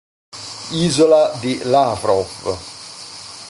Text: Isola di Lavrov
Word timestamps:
Isola 0.79 1.29
di 1.41 1.61
Lavrov 1.65 2.27